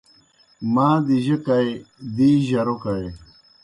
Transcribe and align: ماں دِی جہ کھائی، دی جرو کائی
ماں 0.73 0.95
دِی 1.05 1.17
جہ 1.25 1.37
کھائی، 1.45 1.71
دی 2.15 2.29
جرو 2.47 2.75
کائی 2.83 3.07